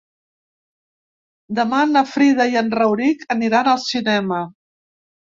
Demà 1.61 1.83
na 1.91 2.03
Frida 2.15 2.49
i 2.55 2.59
en 2.65 2.75
Rauric 2.81 3.25
aniran 3.39 3.73
al 3.77 3.85
cinema. 3.89 4.45